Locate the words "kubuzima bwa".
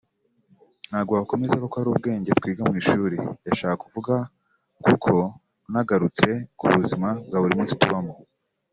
6.59-7.39